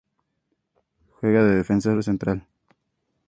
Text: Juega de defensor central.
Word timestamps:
Juega 1.19 1.43
de 1.43 1.55
defensor 1.57 2.03
central. 2.03 2.47